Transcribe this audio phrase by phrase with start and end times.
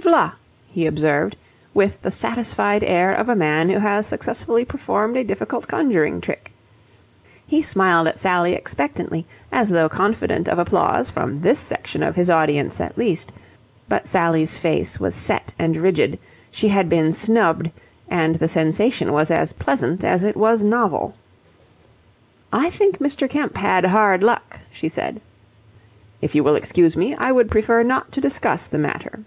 [0.00, 0.32] "V'la!"
[0.66, 1.36] he observed,
[1.74, 6.52] with the satisfied air of a man who has successfully performed a difficult conjuring trick.
[7.46, 12.30] He smiled at Sally expectantly, as though confident of applause from this section of his
[12.30, 13.30] audience at least.
[13.90, 16.18] But Sally's face was set and rigid.
[16.50, 17.70] She had been snubbed,
[18.08, 21.14] and the sensation was as pleasant as it was novel.
[22.54, 23.28] "I think Mr.
[23.28, 25.20] Kemp had hard luck," she said.
[26.22, 29.20] "If you will excuse me, I would prefer not to discuss the matter."